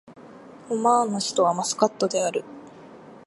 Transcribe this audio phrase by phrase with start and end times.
[0.69, 2.43] オマーンの首都はマスカットである